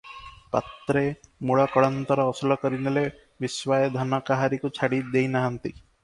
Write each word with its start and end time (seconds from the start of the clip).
ପାତ୍ରେ 0.53 1.01
ମୂଳ 1.49 1.65
କଳନ୍ତର 1.73 2.23
ଅସୁଲ 2.31 2.57
କରିନେଲେ, 2.63 3.03
ବିଶ୍ୱାଏ 3.45 3.91
ଧାନ 3.97 4.21
କାହାରିକୁ 4.31 4.73
ଛାଡ଼ି 4.79 5.03
ଦେଇନାହାନ୍ତି। 5.17 5.75